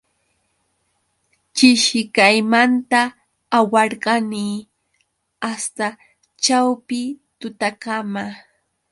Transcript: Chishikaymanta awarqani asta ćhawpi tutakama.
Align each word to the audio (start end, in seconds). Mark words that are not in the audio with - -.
Chishikaymanta 1.55 2.99
awarqani 3.57 4.45
asta 5.51 5.87
ćhawpi 6.43 6.99
tutakama. 7.39 8.23